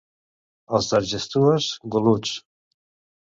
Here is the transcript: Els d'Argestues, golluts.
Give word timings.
Els 0.77 0.87
d'Argestues, 0.93 1.67
golluts. 1.97 2.33